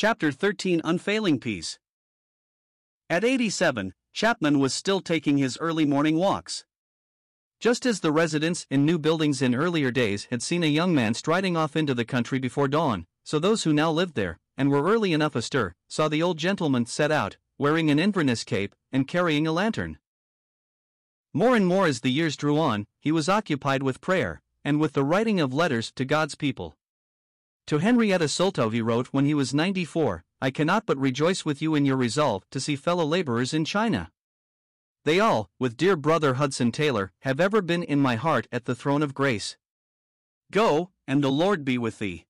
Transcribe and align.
Chapter 0.00 0.30
13 0.30 0.80
Unfailing 0.84 1.40
Peace. 1.40 1.80
At 3.10 3.24
87, 3.24 3.94
Chapman 4.12 4.60
was 4.60 4.72
still 4.72 5.00
taking 5.00 5.38
his 5.38 5.58
early 5.58 5.84
morning 5.84 6.14
walks. 6.14 6.64
Just 7.58 7.84
as 7.84 7.98
the 7.98 8.12
residents 8.12 8.64
in 8.70 8.86
new 8.86 8.96
buildings 8.96 9.42
in 9.42 9.56
earlier 9.56 9.90
days 9.90 10.28
had 10.30 10.40
seen 10.40 10.62
a 10.62 10.68
young 10.68 10.94
man 10.94 11.14
striding 11.14 11.56
off 11.56 11.74
into 11.74 11.94
the 11.94 12.04
country 12.04 12.38
before 12.38 12.68
dawn, 12.68 13.06
so 13.24 13.40
those 13.40 13.64
who 13.64 13.72
now 13.72 13.90
lived 13.90 14.14
there, 14.14 14.38
and 14.56 14.70
were 14.70 14.84
early 14.84 15.12
enough 15.12 15.34
astir, 15.34 15.74
saw 15.88 16.06
the 16.06 16.22
old 16.22 16.38
gentleman 16.38 16.86
set 16.86 17.10
out, 17.10 17.36
wearing 17.58 17.90
an 17.90 17.98
Inverness 17.98 18.44
cape 18.44 18.76
and 18.92 19.08
carrying 19.08 19.48
a 19.48 19.52
lantern. 19.52 19.98
More 21.34 21.56
and 21.56 21.66
more 21.66 21.88
as 21.88 22.02
the 22.02 22.12
years 22.12 22.36
drew 22.36 22.56
on, 22.56 22.86
he 23.00 23.10
was 23.10 23.28
occupied 23.28 23.82
with 23.82 24.00
prayer, 24.00 24.42
and 24.62 24.78
with 24.78 24.92
the 24.92 25.02
writing 25.02 25.40
of 25.40 25.52
letters 25.52 25.90
to 25.96 26.04
God's 26.04 26.36
people. 26.36 26.77
To 27.68 27.76
Henrietta 27.76 28.28
Soltau 28.28 28.70
he 28.72 28.80
wrote 28.80 29.08
when 29.08 29.26
he 29.26 29.34
was 29.34 29.52
94 29.52 30.24
I 30.40 30.50
cannot 30.50 30.86
but 30.86 30.96
rejoice 30.96 31.44
with 31.44 31.60
you 31.60 31.74
in 31.74 31.84
your 31.84 31.98
resolve 31.98 32.48
to 32.48 32.60
see 32.60 32.76
fellow 32.76 33.04
laborers 33.04 33.52
in 33.52 33.66
China. 33.66 34.10
They 35.04 35.20
all, 35.20 35.50
with 35.58 35.76
dear 35.76 35.94
brother 35.94 36.34
Hudson 36.34 36.72
Taylor, 36.72 37.12
have 37.20 37.40
ever 37.40 37.60
been 37.60 37.82
in 37.82 38.00
my 38.00 38.14
heart 38.14 38.48
at 38.50 38.64
the 38.64 38.74
throne 38.74 39.02
of 39.02 39.12
grace. 39.12 39.58
Go, 40.50 40.92
and 41.06 41.22
the 41.22 41.30
Lord 41.30 41.62
be 41.62 41.76
with 41.76 41.98
thee. 41.98 42.24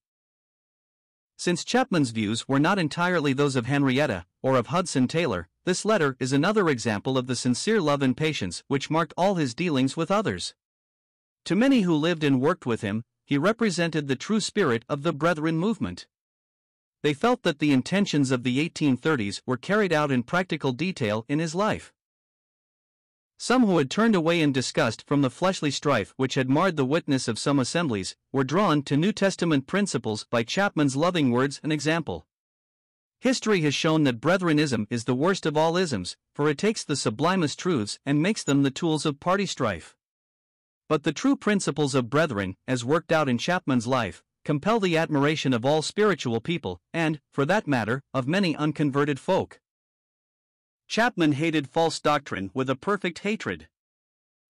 Since 1.37 1.63
Chapman's 1.63 2.11
views 2.11 2.49
were 2.49 2.59
not 2.59 2.81
entirely 2.81 3.33
those 3.33 3.55
of 3.55 3.67
Henrietta, 3.67 4.27
or 4.43 4.57
of 4.57 4.67
Hudson 4.67 5.07
Taylor, 5.07 5.49
this 5.65 5.85
letter 5.85 6.17
is 6.19 6.33
another 6.33 6.69
example 6.69 7.17
of 7.17 7.29
the 7.29 7.37
sincere 7.37 7.81
love 7.81 8.03
and 8.03 8.17
patience 8.17 8.65
which 8.67 8.91
marked 8.91 9.15
all 9.17 9.37
his 9.37 9.55
dealings 9.55 9.97
with 9.97 10.11
others. 10.11 10.57
To 11.45 11.55
many 11.55 11.83
who 11.83 11.95
lived 11.95 12.25
and 12.25 12.41
worked 12.41 12.67
with 12.67 12.81
him, 12.81 13.05
he 13.29 13.37
represented 13.37 14.09
the 14.09 14.17
true 14.17 14.41
spirit 14.41 14.87
of 14.89 15.03
the 15.03 15.13
Brethren 15.13 15.59
movement. 15.59 16.07
They 17.03 17.13
felt 17.13 17.43
that 17.43 17.59
the 17.59 17.73
intentions 17.73 18.31
of 18.31 18.43
the 18.43 18.67
1830s 18.67 19.43
were 19.45 19.59
carried 19.59 19.93
out 19.93 20.11
in 20.11 20.23
practical 20.23 20.73
detail 20.73 21.27
in 21.29 21.39
his 21.39 21.55
life. 21.55 21.93
Some 23.37 23.67
who 23.67 23.77
had 23.77 23.91
turned 23.91 24.15
away 24.15 24.41
in 24.41 24.51
disgust 24.51 25.07
from 25.07 25.21
the 25.21 25.29
fleshly 25.29 25.71
strife 25.71 26.15
which 26.17 26.37
had 26.37 26.49
marred 26.49 26.79
the 26.79 26.87
witness 26.87 27.29
of 27.29 27.39
some 27.39 27.59
assemblies 27.59 28.17
were 28.33 28.45
drawn 28.45 28.83
to 28.85 28.97
New 28.97 29.13
Testament 29.13 29.67
principles 29.67 30.25
by 30.31 30.43
Chapman's 30.43 30.97
loving 30.97 31.31
words 31.31 31.61
and 31.63 31.71
example. 31.71 32.27
History 33.21 33.61
has 33.61 33.75
shown 33.75 34.05
that 34.05 34.23
Brethrenism 34.23 34.87
is 34.89 35.05
the 35.05 35.15
worst 35.15 35.45
of 35.45 35.55
all 35.55 35.77
isms, 35.77 36.17
for 36.35 36.49
it 36.49 36.57
takes 36.57 36.83
the 36.83 36.97
sublimest 36.97 37.59
truths 37.59 37.99
and 38.07 38.23
makes 38.23 38.43
them 38.43 38.63
the 38.63 38.71
tools 38.71 39.05
of 39.05 39.21
party 39.21 39.45
strife. 39.45 39.95
But 40.89 41.03
the 41.03 41.13
true 41.13 41.37
principles 41.37 41.95
of 41.95 42.09
Brethren, 42.09 42.57
as 42.67 42.85
worked 42.85 43.13
out 43.13 43.29
in 43.29 43.37
Chapman's 43.37 43.87
life, 43.87 44.23
compel 44.45 44.81
the 44.81 44.97
admiration 44.97 45.53
of 45.53 45.65
all 45.65 45.83
spiritual 45.83 46.41
people, 46.41 46.81
and, 46.95 47.21
for 47.31 47.45
that 47.45 47.67
matter, 47.67 48.03
of 48.15 48.27
many 48.27 48.57
unconverted 48.57 49.21
folk. 49.21 49.61
Chapman 50.89 51.33
hated 51.33 51.69
false 51.69 52.01
doctrine 52.01 52.51
with 52.55 52.71
a 52.71 52.75
perfect 52.77 53.19
hatred. 53.19 53.69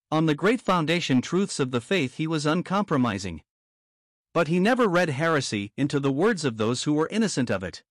On 0.09 0.25
the 0.25 0.33
great 0.33 0.61
foundation 0.61 1.21
truths 1.21 1.59
of 1.59 1.71
the 1.71 1.81
faith 1.81 2.15
he 2.15 2.25
was 2.25 2.45
uncompromising. 2.45 3.41
But 4.33 4.47
he 4.47 4.59
never 4.59 4.87
read 4.87 5.09
heresy 5.09 5.73
into 5.75 5.99
the 5.99 6.11
words 6.11 6.45
of 6.45 6.55
those 6.55 6.83
who 6.83 6.93
were 6.93 7.09
innocent 7.11 7.51
of 7.51 7.63
it. 7.63 7.83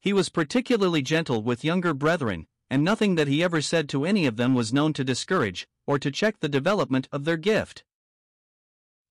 He 0.00 0.12
was 0.12 0.28
particularly 0.28 1.00
gentle 1.00 1.42
with 1.42 1.64
younger 1.64 1.94
brethren, 1.94 2.46
and 2.74 2.82
nothing 2.82 3.14
that 3.14 3.28
he 3.28 3.40
ever 3.40 3.62
said 3.62 3.88
to 3.88 4.04
any 4.04 4.26
of 4.26 4.36
them 4.36 4.52
was 4.52 4.72
known 4.72 4.92
to 4.92 5.04
discourage 5.04 5.68
or 5.86 5.96
to 5.96 6.10
check 6.10 6.40
the 6.40 6.48
development 6.48 7.06
of 7.12 7.24
their 7.24 7.36
gift. 7.36 7.84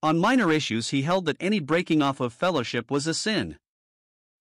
On 0.02 0.20
minor 0.20 0.52
issues, 0.52 0.90
he 0.90 1.04
held 1.04 1.26
that 1.28 1.38
any 1.40 1.62
breaking 1.62 2.02
off 2.02 2.20
of 2.20 2.34
fellowship 2.34 2.92
was 2.92 3.08
a 3.08 3.14
sin. 3.14 3.58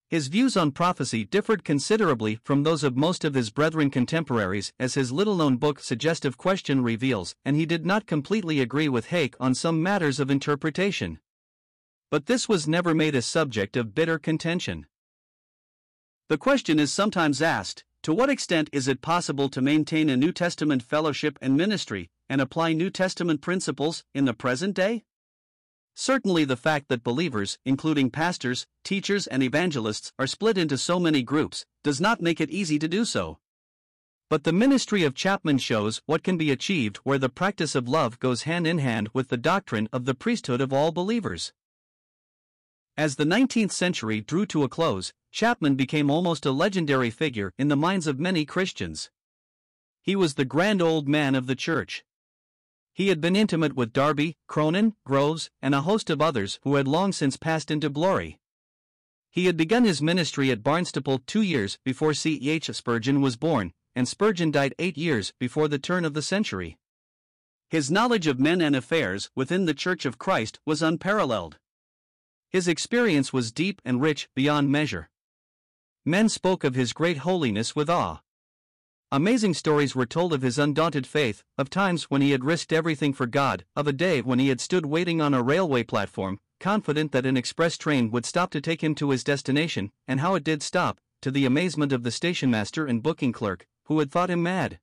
His 0.09 0.27
views 0.27 0.57
on 0.57 0.71
prophecy 0.71 1.23
differed 1.23 1.63
considerably 1.63 2.35
from 2.43 2.63
those 2.63 2.83
of 2.83 2.97
most 2.97 3.23
of 3.23 3.33
his 3.33 3.49
brethren 3.49 3.89
contemporaries, 3.89 4.73
as 4.77 4.95
his 4.95 5.13
little 5.13 5.37
known 5.37 5.55
book 5.55 5.79
Suggestive 5.79 6.37
Question 6.37 6.83
reveals, 6.83 7.33
and 7.45 7.55
he 7.55 7.65
did 7.65 7.85
not 7.85 8.05
completely 8.05 8.59
agree 8.59 8.89
with 8.89 9.05
Hake 9.05 9.35
on 9.39 9.55
some 9.55 9.81
matters 9.81 10.19
of 10.19 10.29
interpretation. 10.29 11.17
But 12.11 12.25
this 12.25 12.49
was 12.49 12.67
never 12.67 12.93
made 12.93 13.15
a 13.15 13.21
subject 13.21 13.77
of 13.77 13.95
bitter 13.95 14.19
contention. 14.19 14.85
The 16.27 16.37
question 16.37 16.77
is 16.77 16.91
sometimes 16.91 17.41
asked 17.41 17.85
to 18.03 18.13
what 18.13 18.29
extent 18.29 18.69
is 18.73 18.89
it 18.89 19.01
possible 19.01 19.47
to 19.47 19.61
maintain 19.61 20.09
a 20.09 20.17
New 20.17 20.33
Testament 20.33 20.83
fellowship 20.83 21.39
and 21.41 21.55
ministry 21.55 22.09
and 22.29 22.41
apply 22.41 22.73
New 22.73 22.89
Testament 22.89 23.39
principles 23.41 24.03
in 24.13 24.25
the 24.25 24.33
present 24.33 24.75
day? 24.75 25.05
Certainly, 25.95 26.43
the 26.45 26.57
fact 26.57 26.89
that 26.89 27.03
believers, 27.03 27.59
including 27.65 28.09
pastors, 28.09 28.67
teachers, 28.83 29.25
and 29.27 29.41
evangelists, 29.41 30.11
are 30.19 30.27
split 30.27 30.57
into 30.57 30.77
so 30.77 30.99
many 30.99 31.21
groups, 31.21 31.65
does 31.81 32.01
not 32.01 32.21
make 32.21 32.41
it 32.41 32.49
easy 32.49 32.77
to 32.77 32.89
do 32.89 33.05
so. 33.05 33.39
But 34.29 34.43
the 34.43 34.51
ministry 34.51 35.03
of 35.03 35.15
Chapman 35.15 35.59
shows 35.59 36.01
what 36.05 36.23
can 36.23 36.37
be 36.37 36.51
achieved 36.51 36.97
where 36.97 37.19
the 37.19 37.29
practice 37.29 37.73
of 37.73 37.87
love 37.87 38.19
goes 38.19 38.43
hand 38.43 38.67
in 38.67 38.79
hand 38.79 39.11
with 39.13 39.29
the 39.29 39.37
doctrine 39.37 39.87
of 39.93 40.03
the 40.03 40.15
priesthood 40.15 40.59
of 40.59 40.73
all 40.73 40.91
believers. 40.91 41.53
As 42.95 43.15
the 43.15 43.25
19th 43.25 43.71
century 43.71 44.21
drew 44.21 44.45
to 44.45 44.63
a 44.63 44.69
close, 44.69 45.13
Chapman 45.31 45.73
became 45.75 46.11
almost 46.11 46.45
a 46.45 46.51
legendary 46.51 47.09
figure 47.09 47.51
in 47.57 47.67
the 47.67 47.75
minds 47.75 48.05
of 48.05 48.19
many 48.19 48.45
Christians. 48.45 49.09
He 50.03 50.15
was 50.15 50.35
the 50.35 50.45
grand 50.45 50.79
old 50.79 51.07
man 51.07 51.33
of 51.33 51.47
the 51.47 51.55
church. 51.55 52.03
He 52.93 53.07
had 53.07 53.19
been 53.19 53.35
intimate 53.35 53.73
with 53.75 53.93
Darby, 53.93 54.37
Cronin, 54.47 54.93
Groves, 55.07 55.49
and 55.59 55.73
a 55.73 55.81
host 55.81 56.11
of 56.11 56.21
others 56.21 56.59
who 56.61 56.75
had 56.75 56.87
long 56.87 57.11
since 57.11 57.35
passed 57.35 57.71
into 57.71 57.89
glory. 57.89 58.37
He 59.31 59.47
had 59.47 59.57
begun 59.57 59.85
his 59.85 59.99
ministry 59.99 60.51
at 60.51 60.61
Barnstaple 60.61 61.25
two 61.25 61.41
years 61.41 61.79
before 61.83 62.13
C. 62.13 62.47
H. 62.47 62.69
Spurgeon 62.71 63.21
was 63.21 63.37
born, 63.37 63.73
and 63.95 64.07
Spurgeon 64.07 64.51
died 64.51 64.75
eight 64.77 64.99
years 64.99 65.33
before 65.39 65.67
the 65.67 65.79
turn 65.79 66.05
of 66.05 66.13
the 66.13 66.21
century. 66.21 66.77
His 67.71 67.89
knowledge 67.89 68.27
of 68.27 68.39
men 68.39 68.61
and 68.61 68.75
affairs 68.75 69.31
within 69.35 69.65
the 69.65 69.73
Church 69.73 70.05
of 70.05 70.19
Christ 70.19 70.59
was 70.63 70.83
unparalleled. 70.83 71.57
His 72.53 72.67
experience 72.67 73.33
was 73.33 73.51
deep 73.51 73.81
and 73.83 73.99
rich 73.99 74.29
beyond 74.35 74.69
measure. 74.69 75.09
Men 76.05 76.29
spoke 76.29 76.63
of 76.63 76.75
his 76.75 76.93
great 76.93 77.17
holiness 77.17 77.75
with 77.75 77.89
awe. 77.89 78.21
Amazing 79.11 79.55
stories 79.55 79.95
were 79.95 80.05
told 80.05 80.33
of 80.33 80.43
his 80.43 80.59
undaunted 80.59 81.07
faith, 81.07 81.43
of 81.57 81.71
times 81.71 82.11
when 82.11 82.21
he 82.21 82.29
had 82.29 82.45
risked 82.45 82.71
everything 82.71 83.11
for 83.11 83.25
God, 83.25 83.65
of 83.75 83.87
a 83.87 83.91
day 83.91 84.21
when 84.21 84.37
he 84.37 84.49
had 84.49 84.61
stood 84.61 84.85
waiting 84.85 85.19
on 85.19 85.33
a 85.33 85.41
railway 85.41 85.81
platform, 85.81 86.39
confident 86.59 87.11
that 87.11 87.25
an 87.25 87.37
express 87.37 87.75
train 87.75 88.11
would 88.11 88.25
stop 88.25 88.51
to 88.51 88.61
take 88.61 88.83
him 88.83 88.93
to 88.95 89.09
his 89.09 89.23
destination, 89.23 89.91
and 90.07 90.19
how 90.19 90.35
it 90.35 90.43
did 90.43 90.61
stop, 90.61 90.99
to 91.23 91.31
the 91.31 91.45
amazement 91.45 91.91
of 91.91 92.03
the 92.03 92.11
station 92.11 92.51
master 92.51 92.85
and 92.85 93.01
booking 93.01 93.31
clerk, 93.31 93.65
who 93.85 93.97
had 93.97 94.11
thought 94.11 94.29
him 94.29 94.43
mad. 94.43 94.79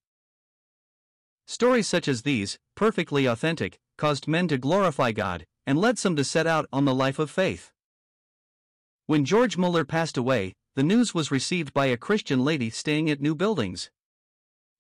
Stories 1.47 1.87
such 1.87 2.09
as 2.09 2.23
these, 2.23 2.59
perfectly 2.75 3.27
authentic, 3.27 3.79
caused 3.97 4.27
men 4.27 4.49
to 4.49 4.59
glorify 4.59 5.13
God, 5.13 5.47
and 5.71 5.81
led 5.81 5.97
some 6.01 6.17
to 6.17 6.25
set 6.25 6.49
out 6.49 6.67
on 6.73 6.85
the 6.85 6.93
life 6.93 7.21
of 7.21 7.31
faith. 7.31 7.71
When 9.07 9.25
George 9.25 9.57
Muller 9.57 9.85
passed 9.85 10.17
away, 10.17 10.53
the 10.75 10.83
news 10.83 11.15
was 11.15 11.31
received 11.31 11.73
by 11.73 11.87
a 11.87 11.97
Christian 11.97 12.45
lady 12.45 12.71
staying 12.71 13.09
at 13.09 13.21
New 13.21 13.37
Buildings. 13.37 13.89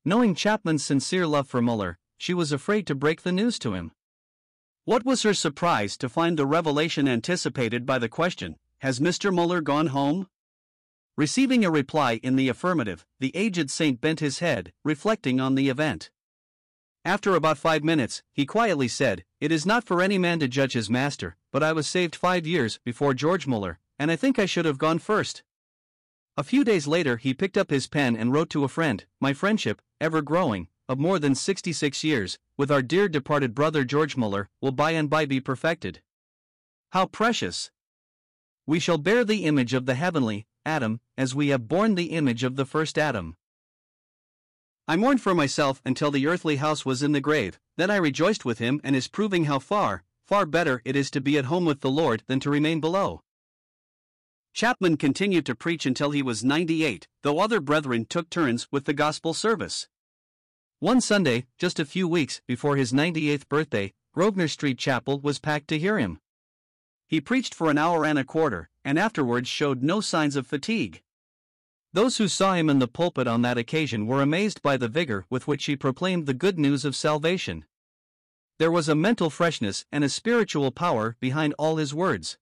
Knowing 0.05 0.34
Chapman's 0.34 0.84
sincere 0.84 1.28
love 1.28 1.49
for 1.49 1.62
Muller, 1.62 1.97
she 2.19 2.34
was 2.34 2.51
afraid 2.51 2.89
to 2.89 2.97
break 2.97 3.23
the 3.23 3.31
news 3.31 3.56
to 3.61 3.75
him. 3.75 3.93
What 4.84 5.05
was 5.06 5.23
her 5.23 5.33
surprise 5.33 5.97
to 5.99 6.09
find 6.09 6.37
the 6.37 6.45
revelation 6.45 7.07
anticipated 7.07 7.87
by 7.87 8.01
the 8.01 8.09
question, 8.09 8.57
Has 8.78 8.99
Mr. 8.99 9.33
Muller 9.33 9.61
gone 9.61 9.89
home? 9.89 10.27
Receiving 11.17 11.65
a 11.65 11.71
reply 11.71 12.19
in 12.21 12.34
the 12.34 12.49
affirmative, 12.49 13.07
the 13.21 13.31
aged 13.37 13.71
saint 13.71 14.01
bent 14.01 14.19
his 14.19 14.41
head, 14.41 14.72
reflecting 14.84 15.39
on 15.39 15.54
the 15.54 15.69
event. 15.69 16.10
After 17.05 17.35
about 17.35 17.57
five 17.57 17.83
minutes, 17.83 18.23
he 18.31 18.45
quietly 18.45 18.87
said, 18.87 19.25
It 19.41 19.51
is 19.51 19.65
not 19.65 19.85
for 19.85 20.03
any 20.03 20.19
man 20.19 20.39
to 20.41 20.49
judge 20.49 20.75
his 20.75 20.91
master, 20.91 21.37
but 21.51 21.63
I 21.63 21.73
was 21.73 21.87
saved 21.87 22.15
five 22.15 22.47
years 22.47 22.79
before 22.85 23.15
George 23.15 23.47
Muller, 23.47 23.79
and 23.99 24.11
I 24.11 24.17
think 24.17 24.39
I 24.39 24.45
should 24.45 24.67
have 24.67 24.77
gone 24.77 24.99
first. 24.99 25.43
A 26.37 26.45
few 26.45 26.63
days 26.63 26.87
later, 26.87 27.17
he 27.17 27.33
picked 27.33 27.57
up 27.57 27.71
his 27.71 27.87
pen 27.87 28.17
and 28.17 28.33
wrote 28.33 28.51
to 28.51 28.65
a 28.65 28.69
friend, 28.69 29.07
My 29.19 29.33
friendship, 29.33 29.81
ever 29.99 30.21
growing, 30.21 30.69
of 30.91 30.99
more 30.99 31.19
than 31.19 31.35
66 31.35 32.05
years, 32.05 32.39
with 32.59 32.71
our 32.71 32.83
dear 32.83 33.09
departed 33.09 33.55
brother 33.55 33.83
George 33.83 34.17
Muller, 34.17 34.51
will 34.61 34.73
by 34.73 34.91
and 34.91 35.09
by 35.09 35.25
be 35.25 35.41
perfected. 35.41 36.03
How 36.91 37.07
precious! 37.07 37.71
We 38.67 38.79
shall 38.79 38.99
bear 38.99 39.25
the 39.25 39.47
image 39.47 39.73
of 39.73 39.87
the 39.87 39.95
heavenly, 39.95 40.47
Adam, 40.67 41.01
as 41.17 41.35
we 41.35 41.49
have 41.49 41.67
borne 41.67 41.95
the 41.95 42.13
image 42.13 42.45
of 42.45 42.57
the 42.57 42.67
first 42.67 42.99
Adam. 42.99 43.37
I 44.91 44.97
mourned 44.97 45.21
for 45.21 45.37
myself 45.37 45.81
until 45.84 46.10
the 46.10 46.27
earthly 46.27 46.57
house 46.57 46.84
was 46.84 47.01
in 47.01 47.13
the 47.13 47.21
grave, 47.21 47.60
then 47.77 47.92
I 47.92 47.97
rejoiced 47.97 48.45
with 48.45 48.59
him 48.59 48.81
and 48.83 48.97
is 48.97 49.07
proving 49.07 49.45
how 49.45 49.60
far, 49.60 50.03
far 50.27 50.45
better 50.45 50.83
it 50.84 50.97
is 50.97 51.13
to 51.13 51.21
be 51.21 51.39
at 51.39 51.45
home 51.45 51.65
with 51.65 51.81
the 51.81 51.89
Lord 51.89 52.25
than 52.27 52.41
to 52.41 52.51
remain 52.51 52.81
below. 52.81 53.22
Chapman 54.53 54.97
continued 54.97 55.47
to 55.47 55.54
preach 55.54 55.87
until 55.87 56.10
he 56.10 56.22
was 56.22 56.42
98, 56.42 57.07
though 57.22 57.39
other 57.39 57.60
brethren 57.60 58.04
took 58.04 58.28
turns 58.31 58.66
with 58.72 58.84
the 58.84 58.92
gospel 58.92 59.33
service. 59.33 59.87
One 60.81 61.01
Sunday, 61.01 61.47
just 61.57 61.78
a 61.78 61.84
few 61.84 62.09
weeks 62.09 62.42
before 62.48 62.75
his 62.75 62.92
98th 62.92 63.48
birthday, 63.48 63.92
Grosvenor 64.13 64.48
Street 64.48 64.78
Chapel 64.78 65.21
was 65.21 65.39
packed 65.39 65.69
to 65.69 65.78
hear 65.78 66.01
him. 66.01 66.19
He 67.07 67.21
preached 67.21 67.54
for 67.54 67.71
an 67.71 67.78
hour 67.78 68.04
and 68.04 68.19
a 68.19 68.25
quarter, 68.25 68.69
and 68.84 68.98
afterwards 68.98 69.48
showed 69.48 69.84
no 69.84 70.01
signs 70.01 70.34
of 70.34 70.48
fatigue. 70.48 71.01
Those 71.92 72.19
who 72.19 72.28
saw 72.28 72.54
him 72.54 72.71
in 72.71 72.78
the 72.78 72.87
pulpit 72.87 73.27
on 73.27 73.42
that 73.42 73.59
occasion 73.59 74.07
were 74.07 74.22
amazed 74.22 74.63
by 74.63 74.77
the 74.77 74.87
vigor 74.87 75.27
with 75.28 75.48
which 75.48 75.65
he 75.65 75.75
proclaimed 75.75 76.27
the 76.27 76.34
good 76.34 76.57
news 76.57 76.84
of 76.84 76.95
salvation. 76.95 77.65
There 78.60 78.71
was 78.71 78.89
a 78.89 78.95
mental 78.95 79.28
freshness 79.28 79.87
and 79.91 80.04
a 80.04 80.09
spiritual 80.09 80.71
power 80.71 81.16
behind 81.19 81.53
all 81.59 81.77
his 81.77 81.92
words. 81.92 82.39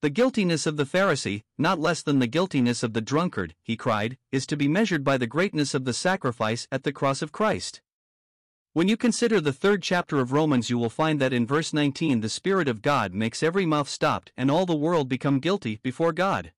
The 0.00 0.10
guiltiness 0.10 0.64
of 0.64 0.76
the 0.76 0.84
Pharisee, 0.84 1.42
not 1.58 1.80
less 1.80 2.02
than 2.02 2.20
the 2.20 2.28
guiltiness 2.28 2.84
of 2.84 2.92
the 2.92 3.00
drunkard, 3.00 3.56
he 3.64 3.76
cried, 3.76 4.16
is 4.30 4.46
to 4.46 4.56
be 4.56 4.68
measured 4.68 5.02
by 5.02 5.16
the 5.16 5.26
greatness 5.26 5.74
of 5.74 5.84
the 5.84 5.92
sacrifice 5.92 6.68
at 6.70 6.84
the 6.84 6.92
cross 6.92 7.20
of 7.20 7.32
Christ. 7.32 7.80
When 8.74 8.88
you 8.88 8.96
consider 8.96 9.40
the 9.40 9.52
third 9.52 9.82
chapter 9.82 10.20
of 10.20 10.32
Romans, 10.32 10.70
you 10.70 10.78
will 10.78 10.88
find 10.88 11.20
that 11.20 11.32
in 11.32 11.46
verse 11.46 11.72
19 11.72 12.20
the 12.20 12.28
Spirit 12.28 12.68
of 12.68 12.80
God 12.80 13.12
makes 13.12 13.42
every 13.42 13.66
mouth 13.66 13.88
stopped 13.88 14.32
and 14.36 14.50
all 14.50 14.66
the 14.66 14.76
world 14.76 15.08
become 15.08 15.40
guilty 15.40 15.80
before 15.82 16.12
God. 16.12 16.52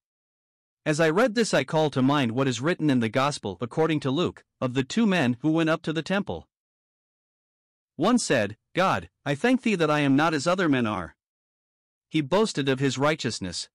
As 0.87 1.01
I 1.01 1.09
read 1.09 1.35
this, 1.35 1.55
I 1.55 1.65
call 1.65 1.89
to 1.91 2.03
mind 2.03 2.33
what 2.33 2.47
is 2.47 2.61
written 2.61 2.91
in 2.91 3.01
the 3.01 3.09
Gospel 3.09 3.57
according 3.63 4.01
to 4.01 4.11
Luke, 4.11 4.45
of 4.61 4.75
the 4.75 4.85
two 4.85 5.07
men 5.07 5.39
who 5.41 5.51
went 5.51 5.71
up 5.71 5.81
to 5.83 5.95
the 5.95 6.03
temple. 6.03 6.47
One 7.97 8.19
said, 8.19 8.59
God, 8.75 9.09
I 9.25 9.35
thank 9.35 9.63
thee 9.63 9.77
that 9.77 9.91
I 9.91 10.01
am 10.01 10.15
not 10.15 10.35
as 10.35 10.47
other 10.47 10.69
men 10.69 10.87
are. 10.87 11.17
He 12.11 12.21
boasted 12.21 12.69
of 12.69 12.81
his 12.81 12.99
righteousness. 12.99 13.71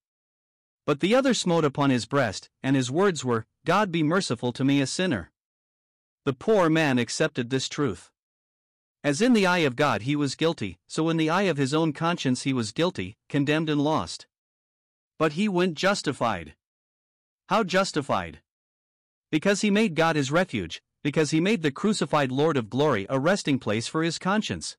But 0.86 1.00
the 1.00 1.16
other 1.16 1.34
smote 1.34 1.66
upon 1.66 1.90
his 1.90 2.06
breast, 2.06 2.52
and 2.62 2.76
his 2.76 2.92
words 2.92 3.26
were, 3.26 3.48
God 3.66 3.92
be 3.92 4.04
merciful 4.04 4.52
to 4.54 4.64
me 4.64 4.80
a 4.80 4.86
sinner. 4.86 5.32
The 6.26 6.34
poor 6.34 6.70
man 6.70 7.00
accepted 7.00 7.50
this 7.50 7.68
truth. 7.68 8.12
As 9.04 9.20
in 9.20 9.34
the 9.34 9.48
eye 9.48 9.60
of 9.60 9.76
God 9.76 10.04
he 10.04 10.16
was 10.16 10.36
guilty, 10.36 10.78
so 10.86 11.10
in 11.10 11.18
the 11.18 11.30
eye 11.30 11.44
of 11.44 11.58
his 11.58 11.74
own 11.74 11.92
conscience 11.92 12.44
he 12.44 12.54
was 12.54 12.72
guilty, 12.72 13.18
condemned, 13.30 13.70
and 13.70 13.82
lost. 13.82 14.28
But 15.18 15.34
he 15.34 15.50
went 15.50 15.74
justified. 15.74 16.54
How 17.50 17.64
justified? 17.64 18.42
Because 19.32 19.62
he 19.62 19.72
made 19.72 19.96
God 19.96 20.16
his 20.16 20.32
refuge, 20.32 20.84
because 21.04 21.32
he 21.32 21.40
made 21.40 21.64
the 21.64 21.72
crucified 21.72 22.32
Lord 22.32 22.56
of 22.58 22.70
glory 22.70 23.08
a 23.10 23.18
resting 23.18 23.58
place 23.58 23.88
for 23.88 24.04
his 24.04 24.20
conscience. 24.20 24.78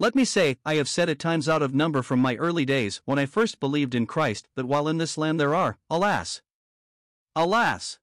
Let 0.00 0.16
me 0.16 0.24
say, 0.24 0.56
I 0.64 0.74
have 0.74 0.88
said 0.88 1.08
at 1.08 1.20
times 1.20 1.48
out 1.48 1.62
of 1.62 1.76
number 1.76 2.02
from 2.02 2.18
my 2.18 2.34
early 2.34 2.64
days 2.64 3.00
when 3.04 3.16
I 3.16 3.26
first 3.26 3.60
believed 3.60 3.94
in 3.94 4.06
Christ 4.06 4.48
that 4.56 4.66
while 4.66 4.88
in 4.88 4.98
this 4.98 5.16
land 5.16 5.38
there 5.38 5.54
are, 5.54 5.78
alas, 5.88 6.42
alas, 7.36 8.00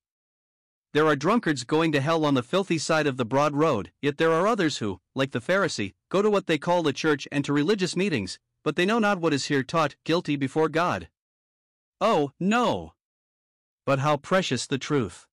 there 0.93 1.05
are 1.05 1.17
drunkards 1.17 1.65
going 1.65 1.91
to 1.91 1.99
hell 1.99 2.23
on 2.23 2.33
the 2.33 2.43
filthy 2.43 2.77
side 2.77 3.07
of 3.07 3.17
the 3.17 3.25
broad 3.25 3.55
road, 3.57 3.91
yet 4.01 4.17
there 4.17 4.31
are 4.31 4.47
others 4.47 4.77
who, 4.77 5.01
like 5.15 5.31
the 5.31 5.41
Pharisee, 5.41 5.95
go 6.07 6.21
to 6.21 6.29
what 6.29 6.47
they 6.47 6.57
call 6.57 6.81
the 6.81 6.93
church 6.93 7.27
and 7.29 7.43
to 7.43 7.51
religious 7.51 7.97
meetings, 7.97 8.39
but 8.63 8.77
they 8.77 8.85
know 8.85 8.99
not 8.99 9.19
what 9.19 9.33
is 9.33 9.47
here 9.47 9.63
taught, 9.63 9.97
guilty 10.05 10.37
before 10.37 10.69
God. 10.69 11.09
Oh, 11.99 12.31
no! 12.39 12.93
But 13.85 13.99
how 13.99 14.17
precious 14.17 14.67
the 14.67 14.77
truth! 14.77 15.27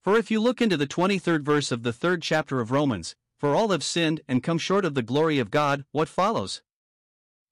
For 0.00 0.16
if 0.16 0.30
you 0.30 0.40
look 0.40 0.62
into 0.62 0.76
the 0.76 0.86
23rd 0.86 1.42
verse 1.42 1.70
of 1.70 1.82
the 1.82 1.92
third 1.92 2.22
chapter 2.22 2.60
of 2.60 2.70
Romans, 2.70 3.16
for 3.38 3.54
all 3.54 3.68
have 3.70 3.84
sinned 3.84 4.20
and 4.28 4.42
come 4.42 4.58
short 4.58 4.84
of 4.84 4.94
the 4.94 5.02
glory 5.02 5.38
of 5.38 5.50
God, 5.50 5.84
what 5.92 6.08
follows? 6.08 6.62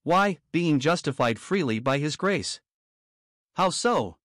Why, 0.02 0.38
being 0.52 0.81
justified 0.81 1.38
freely 1.38 1.78
by 1.78 1.99
his 1.99 2.16
grace. 2.16 2.60
How 3.55 3.70
so? 3.70 4.19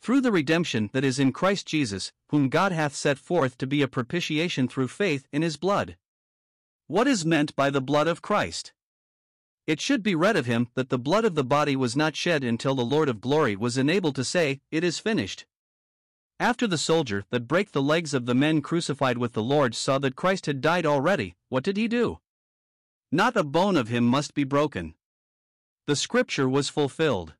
through 0.00 0.20
the 0.20 0.32
redemption 0.32 0.90
that 0.92 1.04
is 1.04 1.18
in 1.18 1.32
Christ 1.32 1.66
Jesus, 1.66 2.12
whom 2.28 2.48
God 2.48 2.72
hath 2.72 2.94
set 2.94 3.18
forth 3.18 3.58
to 3.58 3.66
be 3.66 3.82
a 3.82 3.88
propitiation 3.88 4.68
through 4.68 4.88
faith 4.88 5.26
in 5.32 5.42
his 5.42 5.56
blood. 5.56 5.96
What 6.86 7.06
is 7.06 7.26
meant 7.26 7.54
by 7.56 7.70
the 7.70 7.80
blood 7.80 8.06
of 8.06 8.22
Christ? 8.22 8.72
It 9.68 9.82
should 9.82 10.02
be 10.02 10.14
read 10.14 10.34
of 10.34 10.46
him 10.46 10.68
that 10.76 10.88
the 10.88 10.98
blood 10.98 11.26
of 11.26 11.34
the 11.34 11.44
body 11.44 11.76
was 11.76 11.94
not 11.94 12.16
shed 12.16 12.42
until 12.42 12.74
the 12.74 12.86
Lord 12.86 13.06
of 13.10 13.20
glory 13.20 13.54
was 13.54 13.76
enabled 13.76 14.14
to 14.14 14.24
say, 14.24 14.62
It 14.70 14.82
is 14.82 14.98
finished. 14.98 15.44
After 16.40 16.66
the 16.66 16.78
soldier 16.78 17.26
that 17.28 17.46
brake 17.46 17.72
the 17.72 17.82
legs 17.82 18.14
of 18.14 18.24
the 18.24 18.34
men 18.34 18.62
crucified 18.62 19.18
with 19.18 19.34
the 19.34 19.42
Lord 19.42 19.74
saw 19.74 19.98
that 19.98 20.16
Christ 20.16 20.46
had 20.46 20.62
died 20.62 20.86
already, 20.86 21.36
what 21.50 21.64
did 21.64 21.76
he 21.76 21.86
do? 21.86 22.18
Not 23.12 23.36
a 23.36 23.44
bone 23.44 23.76
of 23.76 23.88
him 23.88 24.04
must 24.04 24.32
be 24.32 24.42
broken. 24.42 24.94
The 25.86 25.96
scripture 25.96 26.48
was 26.48 26.70
fulfilled. 26.70 27.34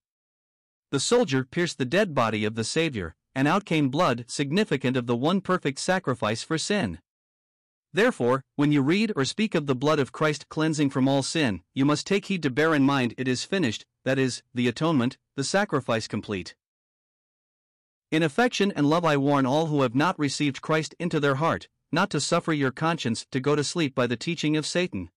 The 0.90 1.00
soldier 1.00 1.44
pierced 1.44 1.78
the 1.78 1.86
dead 1.86 2.14
body 2.14 2.44
of 2.44 2.56
the 2.56 2.64
Savior, 2.64 3.14
and 3.34 3.48
out 3.48 3.64
came 3.64 3.88
blood 3.88 4.26
significant 4.28 4.98
of 4.98 5.06
the 5.06 5.16
one 5.16 5.40
perfect 5.40 5.78
sacrifice 5.78 6.42
for 6.42 6.58
sin. 6.58 6.98
Therefore, 7.93 8.44
when 8.56 8.70
you 8.70 8.82
read 8.82 9.12
or 9.17 9.25
speak 9.25 9.55
of 9.55 9.67
the 9.67 9.75
blood 9.75 9.99
of 9.99 10.12
Christ 10.12 10.49
cleansing 10.49 10.90
from 10.90 11.08
all 11.08 11.23
sin, 11.23 11.62
you 11.75 11.85
must 11.85 12.06
take 12.06 12.26
heed 12.26 12.43
to 12.43 12.50
bear 12.50 12.75
in 12.75 12.82
mind 12.82 13.14
it 13.17 13.26
is 13.26 13.44
finished, 13.44 13.87
that 14.05 14.19
is, 14.19 14.43
the 14.55 14.69
atonement, 14.69 15.17
the 15.37 15.44
sacrifice 15.44 16.06
complete. 16.06 16.55
In 18.11 18.23
affection 18.23 18.73
and 18.73 18.88
love, 18.88 19.05
I 19.05 19.17
warn 19.17 19.46
all 19.46 19.67
who 19.67 19.82
have 19.82 19.94
not 19.94 20.19
received 20.19 20.62
Christ 20.62 20.94
into 20.99 21.20
their 21.20 21.37
heart, 21.37 21.69
not 21.93 22.08
to 22.11 22.20
suffer 22.20 22.52
your 22.52 22.70
conscience 22.70 23.26
to 23.31 23.40
go 23.40 23.55
to 23.55 23.64
sleep 23.64 23.94
by 23.94 24.06
the 24.06 24.17
teaching 24.17 24.56
of 24.56 24.67
Satan. 24.67 25.11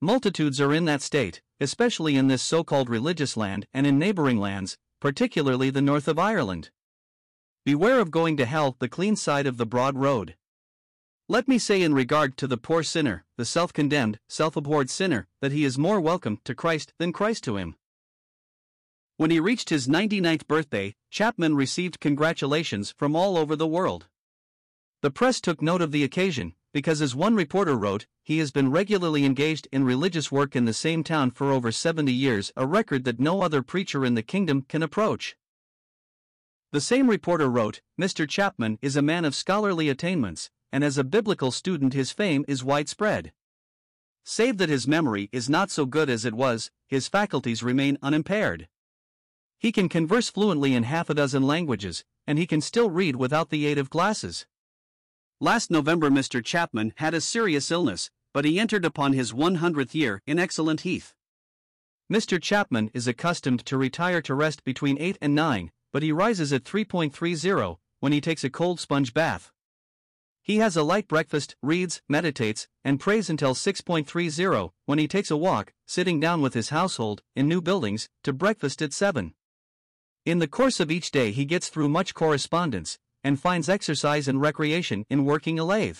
Multitudes 0.00 0.60
are 0.60 0.72
in 0.72 0.84
that 0.86 1.02
state, 1.02 1.42
especially 1.60 2.16
in 2.16 2.28
this 2.28 2.42
so 2.42 2.64
called 2.64 2.88
religious 2.88 3.36
land 3.36 3.66
and 3.74 3.86
in 3.86 3.98
neighboring 3.98 4.38
lands, 4.38 4.78
particularly 5.00 5.68
the 5.70 5.82
north 5.82 6.08
of 6.08 6.18
Ireland. 6.18 6.70
Beware 7.64 8.00
of 8.00 8.10
going 8.10 8.36
to 8.38 8.46
hell 8.46 8.76
the 8.78 8.88
clean 8.88 9.16
side 9.16 9.46
of 9.46 9.58
the 9.58 9.66
broad 9.66 9.98
road. 9.98 10.36
Let 11.30 11.46
me 11.46 11.58
say 11.58 11.82
in 11.82 11.92
regard 11.92 12.38
to 12.38 12.46
the 12.46 12.56
poor 12.56 12.82
sinner, 12.82 13.26
the 13.36 13.44
self 13.44 13.74
condemned, 13.74 14.18
self 14.30 14.56
abhorred 14.56 14.88
sinner, 14.88 15.28
that 15.42 15.52
he 15.52 15.62
is 15.62 15.76
more 15.76 16.00
welcome 16.00 16.38
to 16.44 16.54
Christ 16.54 16.94
than 16.96 17.12
Christ 17.12 17.44
to 17.44 17.58
him. 17.58 17.76
When 19.18 19.30
he 19.30 19.38
reached 19.38 19.68
his 19.68 19.88
99th 19.88 20.46
birthday, 20.46 20.94
Chapman 21.10 21.54
received 21.54 22.00
congratulations 22.00 22.94
from 22.96 23.14
all 23.14 23.36
over 23.36 23.56
the 23.56 23.66
world. 23.66 24.06
The 25.02 25.10
press 25.10 25.38
took 25.38 25.60
note 25.60 25.82
of 25.82 25.92
the 25.92 26.02
occasion, 26.02 26.54
because 26.72 27.02
as 27.02 27.14
one 27.14 27.34
reporter 27.34 27.76
wrote, 27.76 28.06
he 28.22 28.38
has 28.38 28.50
been 28.50 28.70
regularly 28.70 29.26
engaged 29.26 29.68
in 29.70 29.84
religious 29.84 30.32
work 30.32 30.56
in 30.56 30.64
the 30.64 30.72
same 30.72 31.04
town 31.04 31.32
for 31.32 31.52
over 31.52 31.70
70 31.70 32.10
years, 32.10 32.52
a 32.56 32.66
record 32.66 33.04
that 33.04 33.20
no 33.20 33.42
other 33.42 33.60
preacher 33.60 34.02
in 34.02 34.14
the 34.14 34.22
kingdom 34.22 34.62
can 34.62 34.82
approach. 34.82 35.36
The 36.72 36.80
same 36.80 37.10
reporter 37.10 37.50
wrote, 37.50 37.82
Mr. 38.00 38.26
Chapman 38.26 38.78
is 38.80 38.96
a 38.96 39.02
man 39.02 39.26
of 39.26 39.34
scholarly 39.34 39.90
attainments, 39.90 40.50
and 40.72 40.84
as 40.84 40.98
a 40.98 41.04
biblical 41.04 41.50
student, 41.50 41.94
his 41.94 42.12
fame 42.12 42.44
is 42.48 42.64
widespread. 42.64 43.32
Save 44.24 44.58
that 44.58 44.68
his 44.68 44.86
memory 44.86 45.28
is 45.32 45.48
not 45.48 45.70
so 45.70 45.86
good 45.86 46.10
as 46.10 46.24
it 46.24 46.34
was, 46.34 46.70
his 46.86 47.08
faculties 47.08 47.62
remain 47.62 47.98
unimpaired. 48.02 48.68
He 49.58 49.72
can 49.72 49.88
converse 49.88 50.28
fluently 50.28 50.74
in 50.74 50.82
half 50.84 51.10
a 51.10 51.14
dozen 51.14 51.42
languages, 51.42 52.04
and 52.26 52.38
he 52.38 52.46
can 52.46 52.60
still 52.60 52.90
read 52.90 53.16
without 53.16 53.50
the 53.50 53.66
aid 53.66 53.78
of 53.78 53.90
glasses. 53.90 54.46
Last 55.40 55.70
November, 55.70 56.10
Mr. 56.10 56.44
Chapman 56.44 56.92
had 56.96 57.14
a 57.14 57.20
serious 57.20 57.70
illness, 57.70 58.10
but 58.34 58.44
he 58.44 58.60
entered 58.60 58.84
upon 58.84 59.14
his 59.14 59.32
100th 59.32 59.94
year 59.94 60.22
in 60.26 60.38
excellent 60.38 60.82
health. 60.82 61.14
Mr. 62.12 62.40
Chapman 62.40 62.90
is 62.94 63.08
accustomed 63.08 63.64
to 63.66 63.76
retire 63.76 64.22
to 64.22 64.34
rest 64.34 64.64
between 64.64 64.98
8 65.00 65.18
and 65.20 65.34
9, 65.34 65.70
but 65.92 66.02
he 66.02 66.12
rises 66.12 66.52
at 66.52 66.64
3.30 66.64 67.78
when 68.00 68.12
he 68.12 68.20
takes 68.20 68.44
a 68.44 68.50
cold 68.50 68.80
sponge 68.80 69.14
bath. 69.14 69.52
He 70.48 70.56
has 70.56 70.78
a 70.78 70.82
light 70.82 71.08
breakfast, 71.08 71.56
reads, 71.62 72.00
meditates, 72.08 72.68
and 72.82 72.98
prays 72.98 73.28
until 73.28 73.54
6.30 73.54 74.70
when 74.86 74.98
he 74.98 75.06
takes 75.06 75.30
a 75.30 75.36
walk, 75.36 75.74
sitting 75.86 76.20
down 76.20 76.40
with 76.40 76.54
his 76.54 76.70
household 76.70 77.22
in 77.36 77.46
new 77.46 77.60
buildings 77.60 78.08
to 78.24 78.32
breakfast 78.32 78.80
at 78.80 78.94
7. 78.94 79.34
In 80.24 80.38
the 80.38 80.48
course 80.48 80.80
of 80.80 80.90
each 80.90 81.10
day, 81.10 81.32
he 81.32 81.44
gets 81.44 81.68
through 81.68 81.90
much 81.90 82.14
correspondence, 82.14 82.98
and 83.22 83.38
finds 83.38 83.68
exercise 83.68 84.26
and 84.26 84.40
recreation 84.40 85.04
in 85.10 85.26
working 85.26 85.58
a 85.58 85.64
lathe. 85.64 85.98